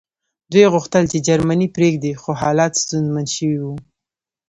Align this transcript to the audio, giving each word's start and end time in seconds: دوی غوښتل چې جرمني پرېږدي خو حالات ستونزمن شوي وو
دوی 0.51 0.65
غوښتل 0.73 1.03
چې 1.11 1.17
جرمني 1.27 1.67
پرېږدي 1.75 2.11
خو 2.21 2.29
حالات 2.41 2.73
ستونزمن 2.83 3.25
شوي 3.35 3.57
وو 3.63 3.75